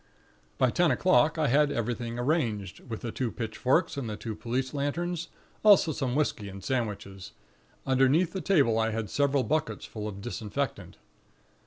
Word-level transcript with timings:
"By 0.57 0.71
ten 0.71 0.89
o'clock, 0.89 1.37
I 1.37 1.47
had 1.47 1.71
everything 1.71 2.17
arranged, 2.17 2.79
with 2.89 3.01
the 3.01 3.11
two 3.11 3.31
pitchforks 3.31 3.97
and 3.97 4.09
the 4.09 4.17
two 4.17 4.33
police 4.35 4.73
lanterns; 4.73 5.27
also 5.63 5.91
some 5.91 6.15
whisky 6.15 6.49
and 6.49 6.63
sandwiches. 6.63 7.33
Underneath 7.85 8.33
the 8.33 8.41
table 8.41 8.79
I 8.79 8.89
had 8.89 9.11
several 9.11 9.43
buckets 9.43 9.85
full 9.85 10.07
of 10.07 10.19
disinfectant. 10.19 10.97